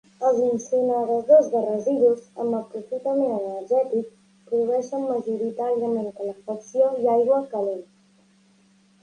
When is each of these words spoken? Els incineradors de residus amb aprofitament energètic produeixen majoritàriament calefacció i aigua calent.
Els 0.27 0.37
incineradors 0.43 1.49
de 1.55 1.59
residus 1.65 2.23
amb 2.43 2.57
aprofitament 2.59 3.35
energètic 3.35 4.09
produeixen 4.53 5.07
majoritàriament 5.11 6.11
calefacció 6.23 6.91
i 7.05 7.13
aigua 7.15 7.41
calent. 7.55 7.87